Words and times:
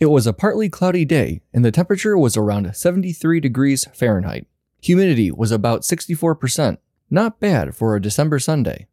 It 0.00 0.06
was 0.06 0.26
a 0.26 0.32
partly 0.32 0.70
cloudy 0.70 1.04
day, 1.04 1.42
and 1.52 1.62
the 1.62 1.70
temperature 1.70 2.16
was 2.16 2.34
around 2.34 2.74
73 2.74 3.38
degrees 3.38 3.86
Fahrenheit. 3.92 4.46
Humidity 4.80 5.30
was 5.30 5.52
about 5.52 5.82
64%. 5.82 6.78
Not 7.10 7.38
bad 7.38 7.76
for 7.76 7.94
a 7.94 8.00
December 8.00 8.38
Sunday. 8.38 8.86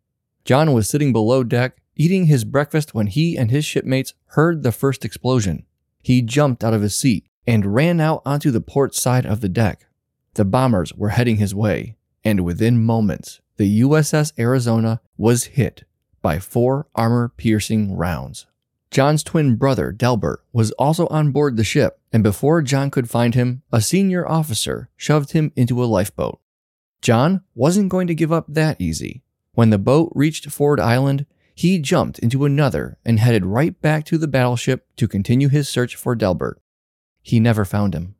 John 0.44 0.74
was 0.74 0.90
sitting 0.90 1.14
below 1.14 1.46
deck, 1.46 1.78
eating 1.96 2.26
his 2.26 2.44
breakfast 2.44 2.94
when 2.94 3.08
he 3.08 3.38
and 3.38 3.50
his 3.50 3.64
shipmates 3.64 4.16
heard 4.32 4.64
the 4.64 4.74
first 4.74 5.06
explosion. 5.06 5.66
He 6.04 6.22
jumped 6.22 6.62
out 6.62 6.74
of 6.74 6.82
his 6.82 6.98
seat 6.98 7.26
and 7.46 7.74
ran 7.74 8.02
out 8.02 8.22
onto 8.26 8.52
the 8.52 8.60
port 8.60 8.94
side 8.94 9.26
of 9.26 9.40
the 9.40 9.48
deck. 9.48 9.86
The 10.34 10.44
bombers 10.44 10.94
were 10.94 11.10
heading 11.10 11.38
his 11.38 11.56
way, 11.56 11.96
and 12.26 12.44
within 12.44 12.84
moments, 12.84 13.40
the 13.56 13.80
USS 13.80 14.34
Arizona 14.38 15.00
was 15.16 15.46
hit 15.46 15.86
by 16.22 16.40
four 16.40 16.88
armor 16.96 17.30
piercing 17.30 17.96
rounds. 17.96 18.46
John's 18.90 19.24
twin 19.24 19.56
brother, 19.56 19.92
Delbert, 19.92 20.44
was 20.54 20.72
also 20.72 21.08
on 21.08 21.32
board 21.32 21.58
the 21.58 21.64
ship, 21.64 22.00
and 22.14 22.24
before 22.24 22.62
John 22.62 22.90
could 22.90 23.10
find 23.10 23.36
him, 23.36 23.64
a 23.72 23.82
senior 23.82 24.28
officer 24.28 24.90
shoved 24.96 25.34
him 25.34 25.52
into 25.56 25.84
a 25.84 25.86
lifeboat. 25.86 26.40
John 27.02 27.42
wasn't 27.54 27.90
going 27.90 28.08
to 28.08 28.16
give 28.16 28.32
up 28.32 28.46
that 28.48 28.80
easy. 28.80 29.24
When 29.54 29.70
the 29.70 29.78
boat 29.78 30.12
reached 30.16 30.50
Ford 30.50 30.80
Island, 30.80 31.26
he 31.54 31.80
jumped 31.80 32.20
into 32.20 32.46
another 32.46 32.98
and 33.04 33.20
headed 33.20 33.46
right 33.46 33.78
back 33.82 34.06
to 34.06 34.18
the 34.18 34.28
battleship 34.28 34.88
to 34.98 35.08
continue 35.08 35.50
his 35.50 35.68
search 35.68 35.96
for 35.96 36.14
Delbert. 36.16 36.62
He 37.22 37.40
never 37.40 37.66
found 37.66 37.96
him. 37.96 38.14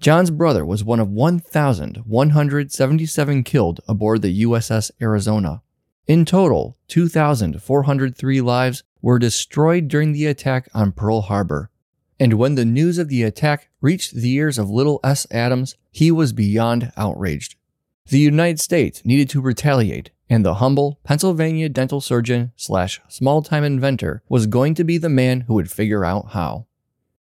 John's 0.00 0.30
brother 0.30 0.66
was 0.66 0.82
one 0.82 0.98
of 0.98 1.10
1,177 1.10 3.44
killed 3.44 3.80
aboard 3.86 4.22
the 4.22 4.42
USS 4.42 4.90
Arizona. 5.00 5.62
In 6.10 6.24
total, 6.24 6.76
2,403 6.88 8.40
lives 8.40 8.82
were 9.00 9.20
destroyed 9.20 9.86
during 9.86 10.10
the 10.10 10.26
attack 10.26 10.68
on 10.74 10.90
Pearl 10.90 11.20
Harbor. 11.20 11.70
And 12.18 12.32
when 12.32 12.56
the 12.56 12.64
news 12.64 12.98
of 12.98 13.06
the 13.06 13.22
attack 13.22 13.68
reached 13.80 14.16
the 14.16 14.32
ears 14.32 14.58
of 14.58 14.68
Lytle 14.68 14.98
S. 15.04 15.24
Adams, 15.30 15.76
he 15.92 16.10
was 16.10 16.32
beyond 16.32 16.90
outraged. 16.96 17.54
The 18.08 18.18
United 18.18 18.58
States 18.58 19.04
needed 19.04 19.30
to 19.30 19.40
retaliate, 19.40 20.10
and 20.28 20.44
the 20.44 20.54
humble 20.54 20.98
Pennsylvania 21.04 21.68
dental 21.68 22.00
surgeon 22.00 22.50
slash 22.56 23.00
small 23.06 23.40
time 23.40 23.62
inventor 23.62 24.24
was 24.28 24.48
going 24.48 24.74
to 24.74 24.82
be 24.82 24.98
the 24.98 25.08
man 25.08 25.42
who 25.42 25.54
would 25.54 25.70
figure 25.70 26.04
out 26.04 26.32
how. 26.32 26.66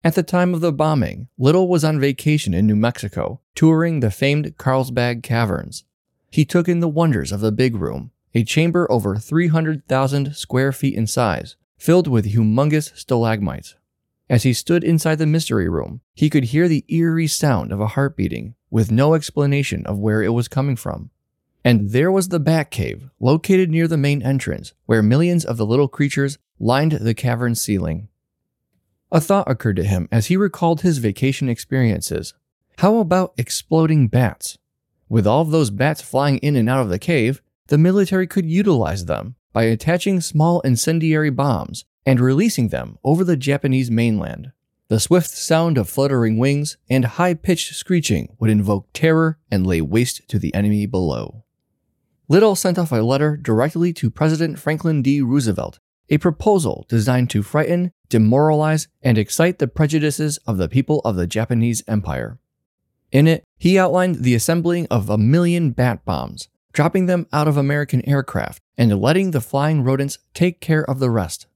At 0.04 0.14
the 0.14 0.22
time 0.22 0.52
of 0.52 0.60
the 0.60 0.74
bombing, 0.74 1.28
Lytle 1.38 1.68
was 1.68 1.84
on 1.84 2.00
vacation 2.00 2.52
in 2.52 2.66
New 2.66 2.76
Mexico, 2.76 3.40
touring 3.54 4.00
the 4.00 4.10
famed 4.10 4.58
Carlsbad 4.58 5.22
Caverns. 5.22 5.84
He 6.30 6.44
took 6.44 6.68
in 6.68 6.80
the 6.80 6.88
wonders 6.88 7.32
of 7.32 7.40
the 7.40 7.50
big 7.50 7.76
room, 7.76 8.10
a 8.34 8.44
chamber 8.44 8.90
over 8.90 9.16
300,000 9.16 10.34
square 10.34 10.72
feet 10.72 10.94
in 10.94 11.06
size, 11.06 11.56
filled 11.78 12.08
with 12.08 12.32
humongous 12.32 12.96
stalagmites. 12.96 13.76
As 14.28 14.42
he 14.42 14.52
stood 14.52 14.82
inside 14.82 15.16
the 15.16 15.26
mystery 15.26 15.68
room, 15.68 16.00
he 16.14 16.30
could 16.30 16.44
hear 16.44 16.66
the 16.66 16.84
eerie 16.88 17.26
sound 17.26 17.72
of 17.72 17.80
a 17.80 17.88
heart 17.88 18.16
beating, 18.16 18.54
with 18.70 18.90
no 18.90 19.14
explanation 19.14 19.84
of 19.86 19.98
where 19.98 20.22
it 20.22 20.32
was 20.32 20.48
coming 20.48 20.76
from. 20.76 21.10
And 21.62 21.90
there 21.90 22.10
was 22.10 22.28
the 22.28 22.40
Bat 22.40 22.70
Cave, 22.70 23.08
located 23.20 23.70
near 23.70 23.86
the 23.86 23.96
main 23.96 24.22
entrance, 24.22 24.74
where 24.86 25.02
millions 25.02 25.44
of 25.44 25.56
the 25.56 25.66
little 25.66 25.88
creatures 25.88 26.38
lined 26.58 26.92
the 26.92 27.14
cavern's 27.14 27.62
ceiling. 27.62 28.08
A 29.12 29.20
thought 29.20 29.48
occurred 29.50 29.76
to 29.76 29.84
him 29.84 30.08
as 30.10 30.26
he 30.26 30.36
recalled 30.36 30.80
his 30.80 30.98
vacation 30.98 31.48
experiences. 31.48 32.34
How 32.78 32.96
about 32.96 33.34
exploding 33.38 34.08
bats? 34.08 34.58
With 35.08 35.26
all 35.26 35.42
of 35.42 35.50
those 35.50 35.70
bats 35.70 36.02
flying 36.02 36.38
in 36.38 36.56
and 36.56 36.68
out 36.68 36.80
of 36.80 36.88
the 36.88 36.98
cave, 36.98 37.40
the 37.68 37.78
military 37.78 38.26
could 38.26 38.46
utilize 38.46 39.06
them 39.06 39.36
by 39.52 39.64
attaching 39.64 40.20
small 40.20 40.60
incendiary 40.60 41.30
bombs 41.30 41.84
and 42.04 42.20
releasing 42.20 42.68
them 42.68 42.98
over 43.04 43.24
the 43.24 43.36
Japanese 43.36 43.90
mainland. 43.90 44.52
The 44.88 45.00
swift 45.00 45.30
sound 45.30 45.78
of 45.78 45.88
fluttering 45.88 46.36
wings 46.36 46.76
and 46.90 47.04
high 47.04 47.34
pitched 47.34 47.74
screeching 47.74 48.36
would 48.38 48.50
invoke 48.50 48.88
terror 48.92 49.38
and 49.50 49.66
lay 49.66 49.80
waste 49.80 50.28
to 50.28 50.38
the 50.38 50.54
enemy 50.54 50.84
below. 50.86 51.44
Lytle 52.28 52.54
sent 52.54 52.78
off 52.78 52.92
a 52.92 52.96
letter 52.96 53.36
directly 53.36 53.92
to 53.94 54.10
President 54.10 54.58
Franklin 54.58 55.02
D. 55.02 55.20
Roosevelt, 55.22 55.78
a 56.10 56.18
proposal 56.18 56.84
designed 56.88 57.30
to 57.30 57.42
frighten, 57.42 57.92
demoralize, 58.08 58.88
and 59.02 59.16
excite 59.16 59.58
the 59.58 59.68
prejudices 59.68 60.38
of 60.46 60.58
the 60.58 60.68
people 60.68 61.00
of 61.00 61.16
the 61.16 61.26
Japanese 61.26 61.82
Empire. 61.88 62.38
In 63.10 63.26
it, 63.26 63.44
he 63.56 63.78
outlined 63.78 64.16
the 64.16 64.34
assembling 64.34 64.86
of 64.90 65.08
a 65.08 65.16
million 65.16 65.70
bat 65.70 66.04
bombs, 66.04 66.48
dropping 66.74 67.06
them 67.06 67.26
out 67.32 67.48
of 67.48 67.56
American 67.56 68.06
aircraft, 68.06 68.60
and 68.76 69.00
letting 69.00 69.30
the 69.30 69.40
flying 69.40 69.82
rodents 69.82 70.18
take 70.34 70.60
care 70.60 70.84
of 70.84 70.98
the 70.98 71.10
rest. 71.10 71.46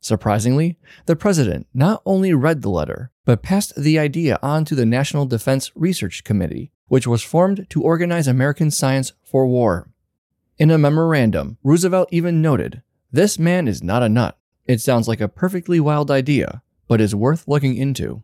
Surprisingly, 0.00 0.78
the 1.06 1.16
president 1.16 1.66
not 1.72 2.02
only 2.04 2.32
read 2.32 2.62
the 2.62 2.70
letter, 2.70 3.10
but 3.24 3.42
passed 3.42 3.74
the 3.76 3.98
idea 3.98 4.38
on 4.42 4.64
to 4.64 4.74
the 4.74 4.86
National 4.86 5.26
Defense 5.26 5.70
Research 5.74 6.24
Committee, 6.24 6.70
which 6.88 7.06
was 7.06 7.22
formed 7.22 7.66
to 7.70 7.82
organize 7.82 8.26
American 8.28 8.70
science 8.70 9.12
for 9.22 9.46
war. 9.46 9.88
In 10.58 10.70
a 10.70 10.78
memorandum, 10.78 11.58
Roosevelt 11.62 12.08
even 12.10 12.40
noted 12.40 12.82
this 13.12 13.38
man 13.38 13.68
is 13.68 13.82
not 13.82 14.02
a 14.02 14.08
nut. 14.08 14.38
It 14.64 14.80
sounds 14.80 15.06
like 15.06 15.20
a 15.20 15.28
perfectly 15.28 15.80
wild 15.80 16.10
idea, 16.10 16.62
but 16.88 17.00
is 17.00 17.14
worth 17.14 17.46
looking 17.46 17.76
into. 17.76 18.22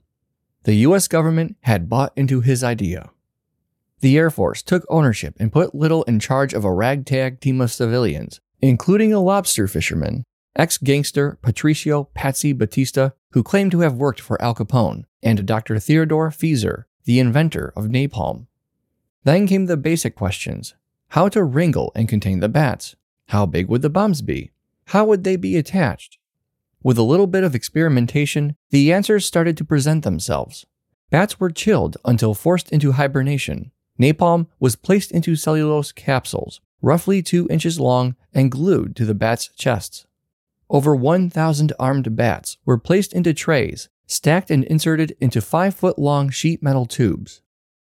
The 0.65 0.75
US 0.87 1.09
government 1.09 1.57
had 1.63 1.89
bought 1.89 2.13
into 2.17 2.41
his 2.41 2.63
idea. 2.63 3.11
The 4.03 4.19
Air 4.19 4.31
Force 4.31 4.63
took 4.63 4.85
ownership 4.89 5.37
and 5.39 5.53
put 5.53 5.77
Lytle 5.77 6.03
in 6.05 6.19
charge 6.19 6.55
of 6.55 6.65
a 6.65 6.73
ragtag 6.73 7.41
team 7.41 7.61
of 7.61 7.71
civilians, 7.71 8.41
including 8.61 9.13
a 9.13 9.21
lobster 9.21 9.69
fisherman, 9.69 10.25
ex 10.57 10.77
gangster 10.77 11.39
Patricio 11.41 12.09
Patsy 12.13 12.53
Batista, 12.53 13.11
who 13.31 13.45
claimed 13.45 13.71
to 13.71 13.81
have 13.81 13.95
worked 13.95 14.21
for 14.21 14.43
Al 14.43 14.57
Capone, 14.57 15.05
and 15.23 15.47
Dr. 15.47 15.79
Theodore 15.79 16.31
Fieser, 16.31 16.87
the 17.05 17.21
inventor 17.21 17.73
of 17.77 17.85
napalm. 17.85 18.49
Then 19.23 19.47
came 19.47 19.67
the 19.67 19.77
basic 19.77 20.17
questions 20.17 20.75
how 21.11 21.29
to 21.29 21.45
wrangle 21.45 21.93
and 21.95 22.09
contain 22.09 22.41
the 22.41 22.49
bats, 22.49 22.97
how 23.29 23.47
big 23.47 23.69
would 23.69 23.83
the 23.83 23.91
bombs 23.91 24.21
be, 24.21 24.51
how 24.87 25.05
would 25.05 25.23
they 25.23 25.37
be 25.37 25.57
attached? 25.57 26.19
With 26.83 26.99
a 26.99 27.05
little 27.05 27.29
bit 27.29 27.45
of 27.45 27.55
experimentation, 27.55 28.57
the 28.71 28.93
answers 28.93 29.27
started 29.27 29.57
to 29.59 29.65
present 29.65 30.03
themselves. 30.03 30.67
Bats 31.11 31.39
were 31.39 31.51
chilled 31.51 31.99
until 32.05 32.35
forced 32.35 32.73
into 32.73 32.93
hibernation. 32.93 33.71
Napalm 34.03 34.49
was 34.59 34.75
placed 34.75 35.13
into 35.13 35.37
cellulose 35.37 35.93
capsules, 35.93 36.61
roughly 36.81 37.23
2 37.23 37.47
inches 37.49 37.79
long, 37.79 38.17
and 38.35 38.51
glued 38.51 38.97
to 38.97 39.05
the 39.05 39.15
bats' 39.15 39.49
chests. 39.57 40.07
Over 40.69 40.97
1,000 40.97 41.73
armed 41.79 42.17
bats 42.17 42.57
were 42.65 42.79
placed 42.79 43.13
into 43.13 43.33
trays, 43.33 43.89
stacked 44.09 44.51
and 44.51 44.65
inserted 44.65 45.15
into 45.21 45.41
5 45.41 45.75
foot 45.77 45.99
long 46.01 46.31
sheet 46.31 46.65
metal 46.65 46.85
tubes. 46.85 47.43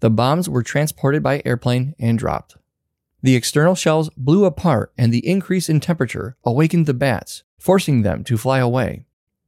The 0.01 0.09
bombs 0.09 0.49
were 0.49 0.63
transported 0.63 1.23
by 1.23 1.41
airplane 1.45 1.95
and 1.97 2.19
dropped. 2.19 2.57
The 3.21 3.35
external 3.35 3.75
shells 3.75 4.09
blew 4.17 4.43
apart, 4.43 4.91
and 4.97 5.13
the 5.13 5.25
increase 5.25 5.69
in 5.69 5.79
temperature 5.79 6.35
awakened 6.43 6.87
the 6.87 6.93
bats, 6.93 7.43
forcing 7.57 8.01
them 8.01 8.25
to 8.25 8.37
fly 8.37 8.59
away. 8.59 9.05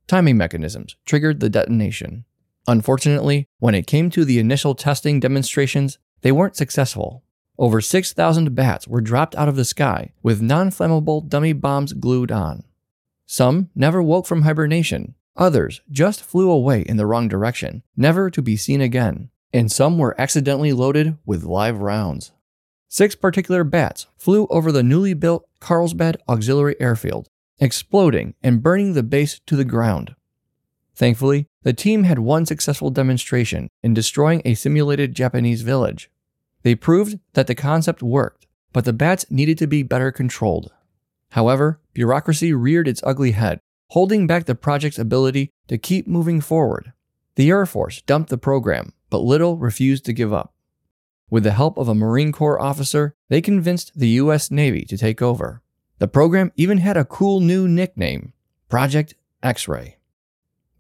Timing 0.08 0.38
mechanisms 0.38 0.96
triggered 1.06 1.42
the 1.42 1.50
detonation. 1.50 2.24
Unfortunately, 2.68 3.50
when 3.60 3.76
it 3.76 3.88
came 3.88 4.10
to 4.12 4.24
the 4.24 4.40
initial 4.40 4.76
testing 4.76 5.20
demonstrations, 5.20 5.98
they 6.24 6.32
weren't 6.32 6.56
successful. 6.56 7.24
Over 7.60 7.80
6,000 7.80 8.56
bats 8.56 8.88
were 8.88 9.02
dropped 9.02 9.36
out 9.36 9.48
of 9.48 9.56
the 9.56 9.66
sky 9.66 10.14
with 10.24 10.42
non 10.42 10.72
flammable 10.72 11.28
dummy 11.28 11.54
bombs 11.54 11.94
glued 11.94 12.32
on. 12.32 12.64
Some 13.28 13.70
never 13.76 14.02
woke 14.02 14.26
from 14.26 14.42
hibernation, 14.42 15.16
others 15.36 15.82
just 15.92 16.24
flew 16.24 16.50
away 16.50 16.82
in 16.82 16.98
the 16.98 17.06
wrong 17.06 17.28
direction, 17.28 17.84
never 17.96 18.30
to 18.32 18.42
be 18.42 18.58
seen 18.58 18.82
again, 18.82 19.30
and 19.54 19.72
some 19.72 19.98
were 19.98 20.20
accidentally 20.20 20.74
loaded 20.74 21.18
with 21.26 21.44
live 21.44 21.80
rounds. 21.80 22.32
Six 22.88 23.16
particular 23.16 23.64
bats 23.64 24.08
flew 24.18 24.48
over 24.48 24.72
the 24.72 24.84
newly 24.84 25.14
built 25.14 25.48
Carlsbad 25.60 26.18
Auxiliary 26.28 26.76
Airfield, 26.80 27.28
exploding 27.60 28.34
and 28.44 28.64
burning 28.64 28.94
the 28.94 29.04
base 29.04 29.40
to 29.46 29.56
the 29.56 29.66
ground. 29.66 30.16
Thankfully, 30.96 31.48
the 31.64 31.74
team 31.74 32.04
had 32.04 32.20
one 32.20 32.46
successful 32.46 32.92
demonstration 32.92 33.70
in 33.82 33.94
destroying 33.94 34.42
a 34.46 34.54
simulated 34.54 35.16
Japanese 35.16 35.62
village. 35.64 36.10
They 36.64 36.76
proved 36.76 37.20
that 37.34 37.48
the 37.48 37.56
concept 37.56 38.02
worked, 38.02 38.48
but 38.72 38.86
the 38.86 38.94
bats 38.94 39.26
needed 39.30 39.58
to 39.60 39.68
be 39.68 39.84
better 39.84 40.12
controlled. 40.12 40.72
However, 41.32 41.80
bureaucracy 41.94 42.54
reared 42.54 42.88
its 42.88 43.04
ugly 43.04 43.32
head, 43.32 43.60
holding 43.90 44.28
back 44.28 44.46
the 44.46 44.56
project's 44.56 45.00
ability 45.00 45.52
to 45.68 45.78
keep 45.78 46.08
moving 46.08 46.42
forward. 46.42 46.94
The 47.36 47.50
Air 47.50 47.66
Force 47.66 48.02
dumped 48.02 48.30
the 48.30 48.38
program, 48.38 48.94
but 49.10 49.20
Lytle 49.20 49.58
refused 49.58 50.06
to 50.06 50.14
give 50.14 50.32
up. 50.32 50.54
With 51.30 51.44
the 51.44 51.52
help 51.52 51.78
of 51.78 51.88
a 51.88 51.96
Marine 51.96 52.32
Corps 52.32 52.62
officer, 52.62 53.16
they 53.30 53.42
convinced 53.42 53.92
the 53.96 54.10
U.S. 54.10 54.52
Navy 54.52 54.86
to 54.86 54.98
take 54.98 55.22
over. 55.22 55.62
The 55.98 56.08
program 56.08 56.52
even 56.56 56.78
had 56.78 56.98
a 56.98 57.06
cool 57.06 57.40
new 57.40 57.68
nickname 57.68 58.34
Project 58.70 59.16
X 59.42 59.68
Ray. 59.68 59.98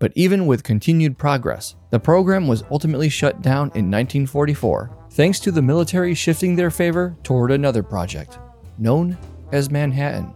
But 0.03 0.11
even 0.15 0.47
with 0.47 0.63
continued 0.63 1.17
progress, 1.17 1.75
the 1.89 1.97
program 1.97 2.45
was 2.45 2.65
ultimately 2.69 3.07
shut 3.07 3.41
down 3.41 3.71
in 3.73 3.89
1944 3.89 4.91
thanks 5.11 5.39
to 5.39 5.49
the 5.49 5.61
military 5.61 6.13
shifting 6.13 6.57
their 6.57 6.71
favor 6.71 7.15
toward 7.23 7.51
another 7.51 7.83
project, 7.83 8.37
known 8.77 9.17
as 9.53 9.71
Manhattan. 9.71 10.33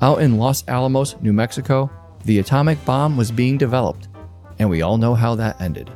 Out 0.00 0.22
in 0.22 0.38
Los 0.38 0.66
Alamos, 0.66 1.14
New 1.20 1.34
Mexico, 1.34 1.90
the 2.24 2.38
atomic 2.38 2.82
bomb 2.86 3.18
was 3.18 3.30
being 3.30 3.58
developed, 3.58 4.08
and 4.58 4.70
we 4.70 4.80
all 4.80 4.96
know 4.96 5.14
how 5.14 5.34
that 5.34 5.60
ended. 5.60 5.90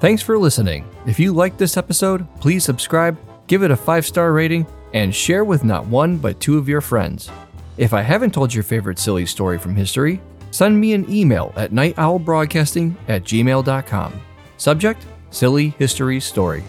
Thanks 0.00 0.22
for 0.22 0.38
listening. 0.38 0.88
If 1.06 1.20
you 1.20 1.34
liked 1.34 1.58
this 1.58 1.76
episode, 1.76 2.26
please 2.40 2.64
subscribe, 2.64 3.18
give 3.46 3.62
it 3.62 3.70
a 3.70 3.76
five 3.76 4.06
star 4.06 4.32
rating, 4.32 4.66
and 4.94 5.14
share 5.14 5.44
with 5.44 5.64
not 5.64 5.86
one 5.86 6.16
but 6.16 6.40
two 6.40 6.56
of 6.56 6.66
your 6.66 6.80
friends. 6.80 7.30
If 7.76 7.92
I 7.92 8.00
haven't 8.00 8.32
told 8.32 8.54
your 8.54 8.62
favorite 8.62 8.98
silly 8.98 9.26
story 9.26 9.58
from 9.58 9.74
history, 9.74 10.22
send 10.54 10.80
me 10.80 10.92
an 10.92 11.10
email 11.10 11.52
at 11.56 11.72
nightowlbroadcasting 11.72 12.94
at 13.08 13.24
gmail.com. 13.24 14.12
Subject 14.56 15.04
Silly 15.30 15.70
History 15.80 16.20
Story. 16.20 16.62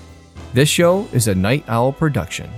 This 0.53 0.67
show 0.69 1.07
is 1.13 1.27
a 1.27 1.35
Night 1.35 1.63
Owl 1.67 1.93
production. 1.93 2.49